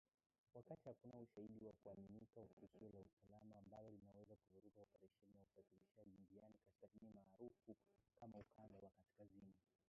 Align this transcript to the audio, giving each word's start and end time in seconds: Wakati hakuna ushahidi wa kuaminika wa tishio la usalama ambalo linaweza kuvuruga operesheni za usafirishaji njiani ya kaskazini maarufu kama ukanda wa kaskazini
Wakati 0.53 0.89
hakuna 0.89 1.19
ushahidi 1.19 1.65
wa 1.65 1.73
kuaminika 1.73 2.39
wa 2.41 2.47
tishio 2.47 2.89
la 2.89 2.99
usalama 2.99 3.55
ambalo 3.57 3.91
linaweza 3.91 4.35
kuvuruga 4.35 4.81
operesheni 4.81 5.35
za 5.35 5.41
usafirishaji 5.61 6.17
njiani 6.23 6.55
ya 6.57 6.61
kaskazini 6.63 7.09
maarufu 7.25 7.75
kama 8.19 8.37
ukanda 8.37 8.79
wa 8.79 8.89
kaskazini 8.91 9.53